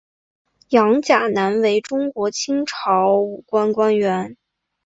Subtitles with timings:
[0.69, 4.35] 杨钾南为中国清朝武官官员。